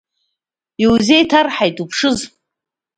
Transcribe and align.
Иузеиҭарҳаит, 0.83 1.77
уԥшыз! 1.83 2.19